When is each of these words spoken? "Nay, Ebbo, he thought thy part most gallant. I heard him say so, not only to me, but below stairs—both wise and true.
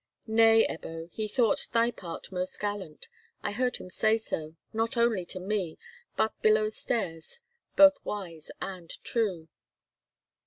"Nay, 0.25 0.65
Ebbo, 0.67 1.11
he 1.13 1.27
thought 1.27 1.67
thy 1.73 1.91
part 1.91 2.31
most 2.31 2.59
gallant. 2.59 3.07
I 3.43 3.51
heard 3.51 3.77
him 3.77 3.91
say 3.91 4.17
so, 4.17 4.55
not 4.73 4.97
only 4.97 5.25
to 5.27 5.39
me, 5.39 5.77
but 6.15 6.33
below 6.41 6.69
stairs—both 6.69 8.03
wise 8.03 8.49
and 8.59 8.89
true. 9.03 9.47